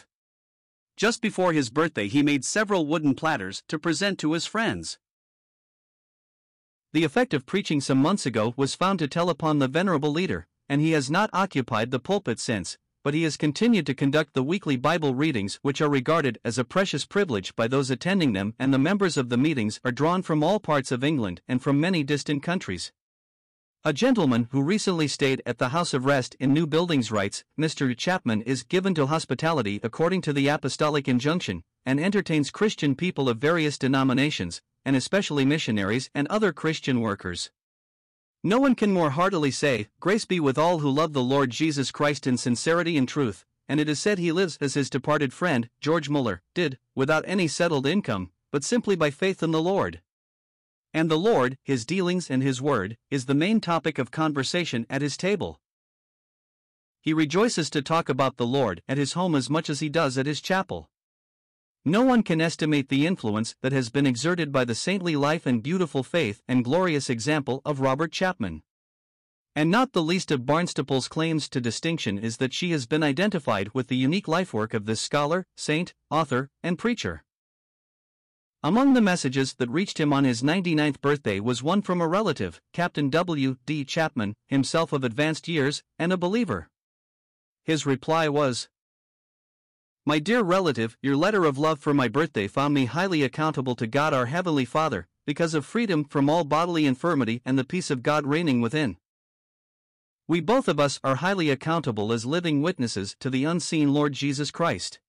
Just 0.96 1.20
before 1.20 1.52
his 1.52 1.68
birthday, 1.68 2.08
he 2.08 2.22
made 2.22 2.42
several 2.42 2.86
wooden 2.86 3.14
platters 3.14 3.62
to 3.68 3.78
present 3.78 4.18
to 4.20 4.32
his 4.32 4.46
friends. 4.46 4.98
The 6.94 7.04
effect 7.04 7.34
of 7.34 7.44
preaching 7.44 7.82
some 7.82 7.98
months 7.98 8.24
ago 8.24 8.54
was 8.56 8.74
found 8.74 8.98
to 9.00 9.08
tell 9.08 9.28
upon 9.28 9.58
the 9.58 9.68
venerable 9.68 10.10
leader, 10.10 10.46
and 10.70 10.80
he 10.80 10.92
has 10.92 11.10
not 11.10 11.28
occupied 11.34 11.90
the 11.90 12.00
pulpit 12.00 12.40
since, 12.40 12.78
but 13.08 13.14
he 13.14 13.22
has 13.22 13.38
continued 13.38 13.86
to 13.86 13.94
conduct 13.94 14.34
the 14.34 14.42
weekly 14.42 14.76
Bible 14.76 15.14
readings, 15.14 15.58
which 15.62 15.80
are 15.80 15.88
regarded 15.88 16.38
as 16.44 16.58
a 16.58 16.62
precious 16.62 17.06
privilege 17.06 17.56
by 17.56 17.66
those 17.66 17.90
attending 17.90 18.34
them, 18.34 18.52
and 18.58 18.70
the 18.70 18.78
members 18.78 19.16
of 19.16 19.30
the 19.30 19.38
meetings 19.38 19.80
are 19.82 19.90
drawn 19.90 20.20
from 20.20 20.44
all 20.44 20.60
parts 20.60 20.92
of 20.92 21.02
England 21.02 21.40
and 21.48 21.62
from 21.62 21.80
many 21.80 22.04
distant 22.04 22.42
countries. 22.42 22.92
A 23.82 23.94
gentleman 23.94 24.48
who 24.50 24.60
recently 24.60 25.08
stayed 25.08 25.42
at 25.46 25.56
the 25.56 25.70
House 25.70 25.94
of 25.94 26.04
Rest 26.04 26.36
in 26.38 26.52
New 26.52 26.66
Buildings 26.66 27.10
writes 27.10 27.44
Mr. 27.58 27.96
Chapman 27.96 28.42
is 28.42 28.62
given 28.62 28.94
to 28.96 29.06
hospitality 29.06 29.80
according 29.82 30.20
to 30.20 30.34
the 30.34 30.48
apostolic 30.48 31.08
injunction, 31.08 31.62
and 31.86 31.98
entertains 31.98 32.50
Christian 32.50 32.94
people 32.94 33.30
of 33.30 33.38
various 33.38 33.78
denominations, 33.78 34.60
and 34.84 34.94
especially 34.94 35.46
missionaries 35.46 36.10
and 36.14 36.28
other 36.28 36.52
Christian 36.52 37.00
workers. 37.00 37.50
No 38.44 38.58
one 38.58 38.74
can 38.74 38.92
more 38.92 39.10
heartily 39.10 39.50
say, 39.50 39.88
Grace 39.98 40.24
be 40.24 40.38
with 40.38 40.58
all 40.58 40.78
who 40.78 40.90
love 40.90 41.12
the 41.12 41.22
Lord 41.22 41.50
Jesus 41.50 41.90
Christ 41.90 42.26
in 42.26 42.36
sincerity 42.36 42.96
and 42.96 43.08
truth, 43.08 43.44
and 43.68 43.80
it 43.80 43.88
is 43.88 44.00
said 44.00 44.18
he 44.18 44.32
lives 44.32 44.56
as 44.60 44.74
his 44.74 44.88
departed 44.88 45.32
friend, 45.32 45.68
George 45.80 46.08
Muller, 46.08 46.42
did, 46.54 46.78
without 46.94 47.24
any 47.26 47.48
settled 47.48 47.86
income, 47.86 48.30
but 48.52 48.64
simply 48.64 48.94
by 48.96 49.10
faith 49.10 49.42
in 49.42 49.50
the 49.50 49.60
Lord. 49.60 50.00
And 50.94 51.10
the 51.10 51.18
Lord, 51.18 51.58
His 51.64 51.84
dealings 51.84 52.30
and 52.30 52.42
His 52.42 52.62
word, 52.62 52.96
is 53.10 53.26
the 53.26 53.34
main 53.34 53.60
topic 53.60 53.98
of 53.98 54.10
conversation 54.10 54.86
at 54.88 55.02
His 55.02 55.18
table. 55.18 55.60
he 57.00 57.12
rejoices 57.12 57.70
to 57.70 57.82
talk 57.82 58.08
about 58.08 58.36
the 58.36 58.46
Lord 58.46 58.82
at 58.88 58.98
his 58.98 59.14
home 59.14 59.34
as 59.34 59.48
much 59.48 59.70
as 59.70 59.80
he 59.80 59.88
does 59.88 60.18
at 60.18 60.26
his 60.26 60.40
chapel. 60.40 60.90
No 61.88 62.02
one 62.02 62.22
can 62.22 62.38
estimate 62.38 62.90
the 62.90 63.06
influence 63.06 63.56
that 63.62 63.72
has 63.72 63.88
been 63.88 64.06
exerted 64.06 64.52
by 64.52 64.66
the 64.66 64.74
saintly 64.74 65.16
life 65.16 65.46
and 65.46 65.62
beautiful 65.62 66.02
faith 66.02 66.42
and 66.46 66.62
glorious 66.62 67.08
example 67.08 67.62
of 67.64 67.80
Robert 67.80 68.12
Chapman. 68.12 68.62
And 69.56 69.70
not 69.70 69.94
the 69.94 70.02
least 70.02 70.30
of 70.30 70.44
Barnstaple's 70.44 71.08
claims 71.08 71.48
to 71.48 71.62
distinction 71.62 72.18
is 72.18 72.36
that 72.36 72.52
she 72.52 72.72
has 72.72 72.84
been 72.84 73.02
identified 73.02 73.70
with 73.72 73.88
the 73.88 73.96
unique 73.96 74.26
lifework 74.26 74.74
of 74.74 74.84
this 74.84 75.00
scholar, 75.00 75.46
saint, 75.56 75.94
author, 76.10 76.50
and 76.62 76.78
preacher. 76.78 77.24
Among 78.62 78.92
the 78.92 79.00
messages 79.00 79.54
that 79.54 79.70
reached 79.70 79.98
him 79.98 80.12
on 80.12 80.24
his 80.24 80.42
99th 80.42 81.00
birthday 81.00 81.40
was 81.40 81.62
one 81.62 81.80
from 81.80 82.02
a 82.02 82.06
relative, 82.06 82.60
Captain 82.74 83.08
W. 83.08 83.56
D. 83.64 83.86
Chapman, 83.86 84.34
himself 84.46 84.92
of 84.92 85.04
advanced 85.04 85.48
years, 85.48 85.82
and 85.98 86.12
a 86.12 86.18
believer. 86.18 86.68
His 87.64 87.86
reply 87.86 88.28
was 88.28 88.68
My 90.06 90.18
dear 90.18 90.42
relative, 90.42 90.96
your 91.02 91.16
letter 91.16 91.44
of 91.44 91.58
love 91.58 91.80
for 91.80 91.92
my 91.92 92.08
birthday 92.08 92.46
found 92.48 92.74
me 92.74 92.86
highly 92.86 93.22
accountable 93.22 93.74
to 93.76 93.86
God 93.86 94.14
our 94.14 94.26
Heavenly 94.26 94.64
Father, 94.64 95.06
because 95.26 95.52
of 95.52 95.66
freedom 95.66 96.04
from 96.04 96.30
all 96.30 96.44
bodily 96.44 96.86
infirmity 96.86 97.42
and 97.44 97.58
the 97.58 97.64
peace 97.64 97.90
of 97.90 98.02
God 98.02 98.26
reigning 98.26 98.60
within. 98.60 98.96
We 100.26 100.40
both 100.40 100.68
of 100.68 100.78
us 100.78 101.00
are 101.02 101.16
highly 101.16 101.50
accountable 101.50 102.12
as 102.12 102.26
living 102.26 102.62
witnesses 102.62 103.16
to 103.20 103.30
the 103.30 103.44
unseen 103.44 103.92
Lord 103.92 104.12
Jesus 104.12 104.50
Christ. 104.50 105.00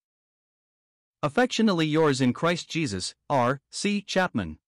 Affectionately 1.22 1.86
yours 1.86 2.22
in 2.22 2.31
Christ 2.31 2.69
Jesus, 2.69 3.15
R. 3.29 3.60
C. 3.69 4.01
Chapman. 4.01 4.60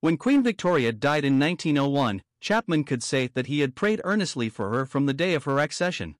When 0.00 0.18
Queen 0.18 0.42
Victoria 0.42 0.92
died 0.92 1.24
in 1.24 1.38
1901, 1.38 2.22
Chapman 2.40 2.84
could 2.84 3.02
say 3.02 3.28
that 3.28 3.46
he 3.46 3.60
had 3.60 3.74
prayed 3.74 4.00
earnestly 4.04 4.48
for 4.48 4.70
her 4.70 4.84
from 4.84 5.06
the 5.06 5.14
day 5.14 5.32
of 5.34 5.44
her 5.44 5.58
accession. 5.58 6.16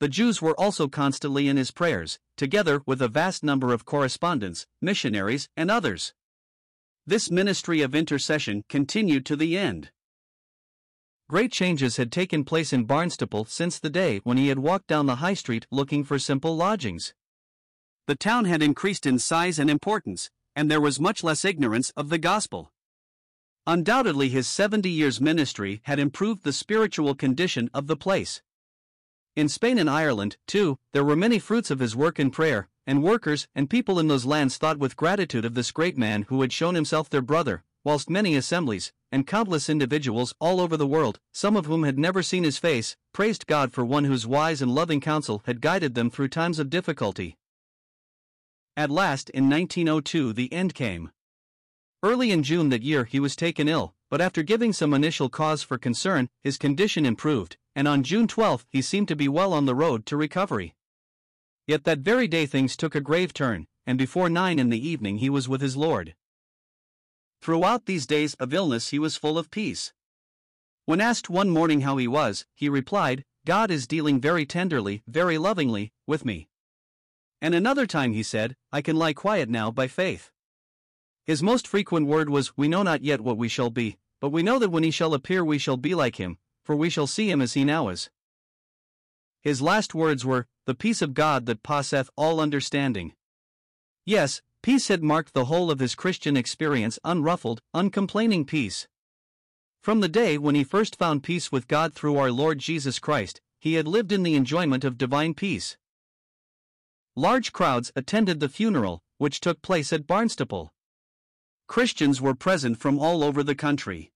The 0.00 0.08
Jews 0.08 0.42
were 0.42 0.58
also 0.58 0.88
constantly 0.88 1.48
in 1.48 1.56
his 1.56 1.70
prayers, 1.70 2.18
together 2.36 2.82
with 2.84 3.00
a 3.00 3.08
vast 3.08 3.44
number 3.44 3.72
of 3.72 3.84
correspondents, 3.84 4.66
missionaries, 4.80 5.48
and 5.56 5.70
others. 5.70 6.14
This 7.06 7.30
ministry 7.30 7.80
of 7.80 7.94
intercession 7.94 8.64
continued 8.68 9.24
to 9.26 9.36
the 9.36 9.56
end. 9.56 9.90
Great 11.28 11.52
changes 11.52 11.96
had 11.96 12.12
taken 12.12 12.44
place 12.44 12.72
in 12.72 12.86
Barnstaple 12.86 13.48
since 13.48 13.78
the 13.78 13.88
day 13.88 14.20
when 14.24 14.36
he 14.36 14.48
had 14.48 14.58
walked 14.58 14.88
down 14.88 15.06
the 15.06 15.16
high 15.16 15.34
street 15.34 15.66
looking 15.70 16.04
for 16.04 16.18
simple 16.18 16.56
lodgings. 16.56 17.14
The 18.06 18.14
town 18.14 18.44
had 18.44 18.62
increased 18.62 19.06
in 19.06 19.18
size 19.18 19.58
and 19.58 19.70
importance, 19.70 20.28
and 20.54 20.70
there 20.70 20.80
was 20.80 21.00
much 21.00 21.24
less 21.24 21.44
ignorance 21.44 21.90
of 21.96 22.10
the 22.10 22.18
gospel. 22.18 22.72
Undoubtedly, 23.66 24.28
his 24.28 24.46
70 24.46 24.90
years' 24.90 25.20
ministry 25.20 25.80
had 25.84 25.98
improved 25.98 26.42
the 26.42 26.52
spiritual 26.52 27.14
condition 27.14 27.70
of 27.72 27.86
the 27.86 27.96
place. 27.96 28.42
In 29.36 29.48
Spain 29.48 29.78
and 29.78 29.90
Ireland, 29.90 30.36
too, 30.46 30.78
there 30.92 31.02
were 31.02 31.16
many 31.16 31.40
fruits 31.40 31.68
of 31.72 31.80
his 31.80 31.96
work 31.96 32.20
in 32.20 32.30
prayer, 32.30 32.68
and 32.86 33.02
workers 33.02 33.48
and 33.52 33.68
people 33.68 33.98
in 33.98 34.06
those 34.06 34.24
lands 34.24 34.56
thought 34.58 34.78
with 34.78 34.96
gratitude 34.96 35.44
of 35.44 35.54
this 35.54 35.72
great 35.72 35.98
man 35.98 36.22
who 36.28 36.40
had 36.40 36.52
shown 36.52 36.76
himself 36.76 37.10
their 37.10 37.20
brother, 37.20 37.64
whilst 37.82 38.08
many 38.08 38.36
assemblies, 38.36 38.92
and 39.10 39.26
countless 39.26 39.68
individuals 39.68 40.34
all 40.38 40.60
over 40.60 40.76
the 40.76 40.86
world, 40.86 41.18
some 41.32 41.56
of 41.56 41.66
whom 41.66 41.82
had 41.82 41.98
never 41.98 42.22
seen 42.22 42.44
his 42.44 42.58
face, 42.58 42.96
praised 43.12 43.48
God 43.48 43.72
for 43.72 43.84
one 43.84 44.04
whose 44.04 44.24
wise 44.24 44.62
and 44.62 44.72
loving 44.72 45.00
counsel 45.00 45.42
had 45.46 45.60
guided 45.60 45.96
them 45.96 46.10
through 46.10 46.28
times 46.28 46.60
of 46.60 46.70
difficulty. 46.70 47.36
At 48.76 48.90
last, 48.90 49.30
in 49.30 49.50
1902, 49.50 50.32
the 50.32 50.52
end 50.52 50.74
came. 50.74 51.10
Early 52.04 52.30
in 52.30 52.44
June 52.44 52.68
that 52.68 52.82
year, 52.84 53.04
he 53.04 53.18
was 53.18 53.34
taken 53.34 53.66
ill, 53.66 53.94
but 54.10 54.20
after 54.20 54.44
giving 54.44 54.72
some 54.72 54.94
initial 54.94 55.28
cause 55.28 55.64
for 55.64 55.76
concern, 55.76 56.28
his 56.40 56.56
condition 56.56 57.04
improved, 57.04 57.56
and 57.74 57.88
on 57.88 58.02
June 58.02 58.28
12 58.28 58.66
he 58.68 58.80
seemed 58.80 59.08
to 59.08 59.16
be 59.16 59.28
well 59.28 59.52
on 59.52 59.66
the 59.66 59.74
road 59.74 60.06
to 60.06 60.16
recovery. 60.16 60.74
Yet 61.66 61.84
that 61.84 62.00
very 62.00 62.28
day 62.28 62.46
things 62.46 62.76
took 62.76 62.94
a 62.94 63.00
grave 63.00 63.32
turn, 63.32 63.66
and 63.86 63.98
before 63.98 64.28
nine 64.28 64.58
in 64.58 64.70
the 64.70 64.88
evening 64.88 65.18
he 65.18 65.30
was 65.30 65.48
with 65.48 65.60
his 65.60 65.76
Lord. 65.76 66.14
Throughout 67.40 67.86
these 67.86 68.06
days 68.06 68.34
of 68.34 68.54
illness 68.54 68.88
he 68.88 68.98
was 68.98 69.16
full 69.16 69.38
of 69.38 69.50
peace. 69.50 69.92
When 70.86 71.00
asked 71.00 71.30
one 71.30 71.50
morning 71.50 71.80
how 71.80 71.96
he 71.96 72.06
was, 72.06 72.46
he 72.54 72.68
replied, 72.68 73.24
God 73.46 73.70
is 73.70 73.86
dealing 73.86 74.20
very 74.20 74.46
tenderly, 74.46 75.02
very 75.06 75.38
lovingly, 75.38 75.92
with 76.06 76.24
me. 76.24 76.48
And 77.40 77.54
another 77.54 77.86
time 77.86 78.12
he 78.12 78.22
said, 78.22 78.56
I 78.72 78.80
can 78.80 78.96
lie 78.96 79.12
quiet 79.12 79.48
now 79.48 79.70
by 79.70 79.86
faith. 79.86 80.30
His 81.24 81.42
most 81.42 81.66
frequent 81.66 82.06
word 82.06 82.30
was, 82.30 82.56
We 82.56 82.68
know 82.68 82.82
not 82.82 83.02
yet 83.02 83.20
what 83.20 83.38
we 83.38 83.48
shall 83.48 83.70
be, 83.70 83.96
but 84.20 84.30
we 84.30 84.42
know 84.42 84.58
that 84.58 84.70
when 84.70 84.82
he 84.82 84.90
shall 84.90 85.14
appear 85.14 85.44
we 85.44 85.58
shall 85.58 85.76
be 85.76 85.94
like 85.94 86.16
him, 86.16 86.38
for 86.64 86.74
we 86.74 86.90
shall 86.90 87.06
see 87.06 87.30
him 87.30 87.40
as 87.40 87.54
he 87.54 87.64
now 87.64 87.88
is. 87.88 88.10
His 89.42 89.60
last 89.60 89.94
words 89.94 90.24
were, 90.24 90.46
The 90.64 90.74
peace 90.74 91.02
of 91.02 91.12
God 91.14 91.46
that 91.46 91.62
passeth 91.62 92.08
all 92.16 92.40
understanding. 92.40 93.12
Yes, 94.06 94.40
peace 94.62 94.88
had 94.88 95.02
marked 95.02 95.34
the 95.34 95.44
whole 95.44 95.70
of 95.70 95.80
his 95.80 95.94
Christian 95.94 96.36
experience 96.36 96.98
unruffled, 97.04 97.60
uncomplaining 97.74 98.46
peace. 98.46 98.88
From 99.82 100.00
the 100.00 100.08
day 100.08 100.38
when 100.38 100.54
he 100.54 100.64
first 100.64 100.96
found 100.96 101.22
peace 101.22 101.52
with 101.52 101.68
God 101.68 101.92
through 101.92 102.16
our 102.16 102.32
Lord 102.32 102.58
Jesus 102.58 102.98
Christ, 102.98 103.42
he 103.58 103.74
had 103.74 103.86
lived 103.86 104.12
in 104.12 104.22
the 104.22 104.34
enjoyment 104.34 104.82
of 104.82 104.96
divine 104.96 105.34
peace. 105.34 105.76
Large 107.14 107.52
crowds 107.52 107.92
attended 107.94 108.40
the 108.40 108.48
funeral, 108.48 109.02
which 109.18 109.40
took 109.40 109.60
place 109.60 109.92
at 109.92 110.06
Barnstaple. 110.06 110.70
Christians 111.66 112.20
were 112.20 112.34
present 112.34 112.78
from 112.78 112.98
all 112.98 113.22
over 113.22 113.42
the 113.42 113.54
country. 113.54 114.13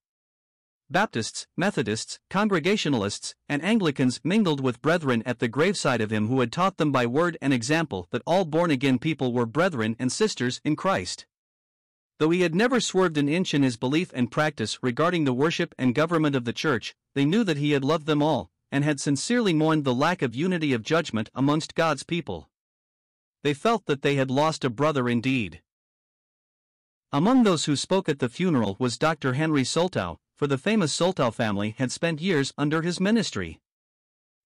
Baptists, 0.91 1.47
Methodists, 1.57 2.19
Congregationalists, 2.31 3.35
and 3.49 3.63
Anglicans 3.63 4.21
mingled 4.25 4.61
with 4.61 4.83
brethren 4.83 5.23
at 5.27 5.39
the 5.39 5.49
graveside 5.49 6.01
of 6.01 6.13
him 6.13 6.29
who 6.29 6.41
had 6.41 6.51
taught 6.53 6.77
them 6.77 6.93
by 6.93 7.07
word 7.07 7.37
and 7.43 7.53
example 7.53 8.09
that 8.11 8.23
all 8.27 8.45
born 8.45 8.71
again 8.71 8.99
people 8.99 9.33
were 9.33 9.47
brethren 9.47 9.97
and 9.99 10.11
sisters 10.11 10.61
in 10.65 10.77
Christ. 10.77 11.27
Though 12.19 12.31
he 12.31 12.43
had 12.43 12.55
never 12.55 12.81
swerved 12.81 13.19
an 13.19 13.29
inch 13.29 13.55
in 13.55 13.63
his 13.63 13.77
belief 13.77 14.11
and 14.15 14.31
practice 14.31 14.79
regarding 14.83 15.25
the 15.25 15.35
worship 15.35 15.75
and 15.79 15.95
government 15.95 16.35
of 16.35 16.45
the 16.45 16.53
church, 16.53 16.95
they 17.15 17.25
knew 17.25 17.45
that 17.45 17.59
he 17.59 17.73
had 17.73 17.85
loved 17.85 18.07
them 18.07 18.23
all, 18.23 18.51
and 18.73 18.85
had 18.85 19.01
sincerely 19.01 19.53
mourned 19.53 19.85
the 19.85 19.95
lack 19.95 20.23
of 20.23 20.35
unity 20.35 20.73
of 20.73 20.83
judgment 20.83 21.31
amongst 21.35 21.75
God's 21.75 22.03
people 22.03 22.49
they 23.43 23.55
felt 23.55 23.87
that 23.87 24.03
they 24.03 24.17
had 24.17 24.31
lost 24.31 24.65
a 24.65 24.71
brother 24.71 25.09
indeed. 25.09 25.63
Among 27.13 27.43
those 27.43 27.65
who 27.65 27.77
spoke 27.77 28.09
at 28.09 28.19
the 28.19 28.29
funeral 28.29 28.77
was 28.79 28.99
Dr. 28.99 29.35
Henry 29.35 29.63
Soltau, 29.63 30.19
for 30.39 30.47
the 30.47 30.57
famous 30.57 30.97
Soltau 30.97 31.33
family 31.33 31.75
had 31.79 31.91
spent 31.91 32.21
years 32.21 32.55
under 32.57 32.83
his 32.83 33.01
ministry. 33.01 33.59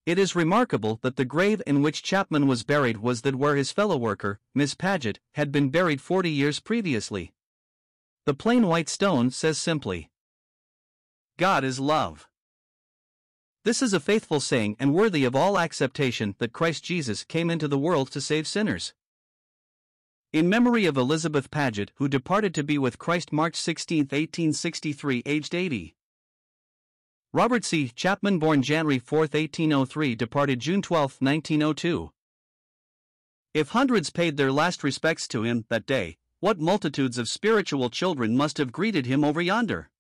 It 0.06 0.18
is 0.18 0.34
remarkable 0.34 0.98
that 1.02 1.16
the 1.16 1.26
grave 1.26 1.60
in 1.66 1.82
which 1.82 2.02
Chapman 2.02 2.46
was 2.46 2.64
buried 2.64 2.96
was 2.96 3.20
that 3.22 3.36
where 3.36 3.56
his 3.56 3.70
fellow 3.70 3.98
worker, 3.98 4.40
Miss 4.54 4.74
Paget, 4.74 5.20
had 5.34 5.52
been 5.52 5.68
buried 5.68 6.00
40 6.00 6.30
years 6.30 6.60
previously. 6.60 7.34
The 8.24 8.32
plain 8.32 8.66
white 8.66 8.88
stone 8.88 9.30
says 9.30 9.58
simply 9.58 10.10
God 11.36 11.62
is 11.62 11.78
love. 11.78 12.26
This 13.64 13.82
is 13.82 13.92
a 13.92 14.00
faithful 14.00 14.40
saying 14.40 14.76
and 14.80 14.94
worthy 14.94 15.24
of 15.24 15.36
all 15.36 15.58
acceptation 15.58 16.34
that 16.38 16.54
Christ 16.54 16.82
Jesus 16.82 17.22
came 17.22 17.50
into 17.50 17.68
the 17.68 17.78
world 17.78 18.10
to 18.12 18.20
save 18.20 18.48
sinners. 18.48 18.94
In 20.32 20.48
memory 20.48 20.86
of 20.86 20.96
Elizabeth 20.96 21.50
Paget, 21.50 21.92
who 21.96 22.08
departed 22.08 22.54
to 22.54 22.64
be 22.64 22.78
with 22.78 22.98
Christ 22.98 23.32
March 23.32 23.54
16, 23.54 24.04
1863, 24.04 25.22
aged 25.26 25.54
80. 25.54 25.94
Robert 27.34 27.66
C. 27.66 27.90
Chapman, 27.94 28.38
born 28.38 28.62
January 28.62 28.98
4, 28.98 29.18
1803, 29.18 30.14
departed 30.14 30.58
June 30.58 30.80
12, 30.80 31.16
1902. 31.20 32.12
If 33.52 33.68
hundreds 33.68 34.08
paid 34.08 34.38
their 34.38 34.50
last 34.50 34.82
respects 34.82 35.28
to 35.28 35.42
him 35.42 35.66
that 35.68 35.84
day, 35.84 36.16
what 36.40 36.58
multitudes 36.58 37.18
of 37.18 37.28
spiritual 37.28 37.90
children 37.90 38.34
must 38.34 38.56
have 38.56 38.72
greeted 38.72 39.04
him 39.04 39.22
over 39.24 39.42
yonder? 39.42 39.90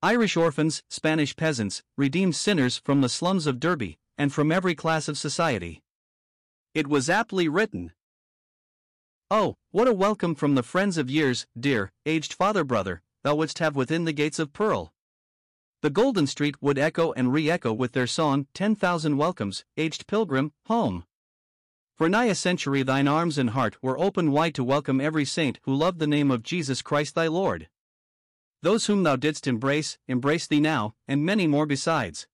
Irish 0.00 0.36
orphans, 0.36 0.84
Spanish 0.88 1.34
peasants, 1.34 1.82
redeemed 1.96 2.36
sinners 2.36 2.78
from 2.78 3.00
the 3.00 3.08
slums 3.08 3.48
of 3.48 3.58
Derby, 3.58 3.98
and 4.16 4.32
from 4.32 4.52
every 4.52 4.76
class 4.76 5.08
of 5.08 5.18
society. 5.18 5.82
It 6.72 6.86
was 6.86 7.10
aptly 7.10 7.48
written. 7.48 7.90
Oh, 9.32 9.54
what 9.70 9.86
a 9.86 9.94
welcome 9.94 10.34
from 10.34 10.56
the 10.56 10.62
friends 10.64 10.98
of 10.98 11.08
years, 11.08 11.46
dear, 11.56 11.92
aged 12.04 12.34
father 12.34 12.64
brother, 12.64 13.00
thou 13.22 13.36
wouldst 13.36 13.60
have 13.60 13.76
within 13.76 14.04
the 14.04 14.12
gates 14.12 14.40
of 14.40 14.52
pearl. 14.52 14.92
The 15.82 15.90
Golden 15.90 16.26
Street 16.26 16.60
would 16.60 16.78
echo 16.78 17.12
and 17.12 17.32
re 17.32 17.48
echo 17.48 17.72
with 17.72 17.92
their 17.92 18.08
song, 18.08 18.48
Ten 18.54 18.74
thousand 18.74 19.18
welcomes, 19.18 19.64
aged 19.76 20.08
pilgrim, 20.08 20.52
home. 20.66 21.04
For 21.96 22.08
nigh 22.08 22.24
a 22.24 22.34
century 22.34 22.82
thine 22.82 23.06
arms 23.06 23.38
and 23.38 23.50
heart 23.50 23.80
were 23.80 23.96
open 24.00 24.32
wide 24.32 24.56
to 24.56 24.64
welcome 24.64 25.00
every 25.00 25.24
saint 25.24 25.60
who 25.62 25.76
loved 25.76 26.00
the 26.00 26.08
name 26.08 26.32
of 26.32 26.42
Jesus 26.42 26.82
Christ 26.82 27.14
thy 27.14 27.28
Lord. 27.28 27.68
Those 28.62 28.86
whom 28.86 29.04
thou 29.04 29.14
didst 29.14 29.46
embrace, 29.46 29.96
embrace 30.08 30.48
thee 30.48 30.58
now, 30.58 30.96
and 31.06 31.24
many 31.24 31.46
more 31.46 31.66
besides. 31.66 32.26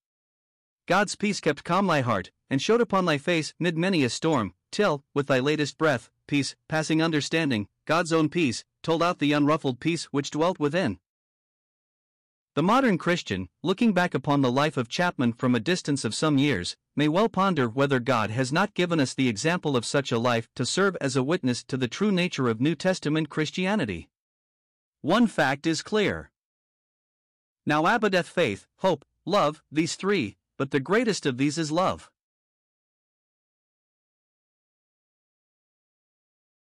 God's 0.86 1.14
peace 1.14 1.40
kept 1.40 1.62
calm 1.62 1.88
thy 1.88 2.00
heart, 2.00 2.30
and 2.48 2.62
showed 2.62 2.80
upon 2.80 3.04
thy 3.04 3.18
face 3.18 3.52
mid 3.60 3.76
many 3.76 4.02
a 4.02 4.08
storm, 4.08 4.54
till, 4.72 5.04
with 5.12 5.26
thy 5.26 5.40
latest 5.40 5.76
breath, 5.76 6.10
peace, 6.26 6.56
passing 6.68 7.02
understanding, 7.02 7.68
God's 7.86 8.12
own 8.12 8.28
peace, 8.28 8.64
told 8.82 9.02
out 9.02 9.18
the 9.18 9.32
unruffled 9.32 9.80
peace 9.80 10.04
which 10.06 10.30
dwelt 10.30 10.58
within. 10.58 10.98
The 12.54 12.62
modern 12.62 12.96
Christian, 12.96 13.48
looking 13.62 13.92
back 13.92 14.14
upon 14.14 14.40
the 14.40 14.50
life 14.50 14.78
of 14.78 14.88
Chapman 14.88 15.34
from 15.34 15.54
a 15.54 15.60
distance 15.60 16.04
of 16.06 16.14
some 16.14 16.38
years, 16.38 16.74
may 16.96 17.06
well 17.06 17.28
ponder 17.28 17.68
whether 17.68 18.00
God 18.00 18.30
has 18.30 18.50
not 18.50 18.72
given 18.72 18.98
us 18.98 19.12
the 19.12 19.28
example 19.28 19.76
of 19.76 19.84
such 19.84 20.10
a 20.10 20.18
life 20.18 20.48
to 20.54 20.64
serve 20.64 20.96
as 21.00 21.16
a 21.16 21.22
witness 21.22 21.62
to 21.64 21.76
the 21.76 21.86
true 21.86 22.10
nature 22.10 22.48
of 22.48 22.60
New 22.60 22.74
Testament 22.74 23.28
Christianity. 23.28 24.08
One 25.02 25.26
fact 25.26 25.66
is 25.66 25.82
clear. 25.82 26.30
Now 27.66 27.84
abideth 27.84 28.26
faith, 28.26 28.66
hope, 28.78 29.04
love, 29.26 29.62
these 29.70 29.96
three, 29.96 30.38
but 30.56 30.70
the 30.70 30.80
greatest 30.80 31.26
of 31.26 31.36
these 31.36 31.58
is 31.58 31.70
love. 31.70 32.10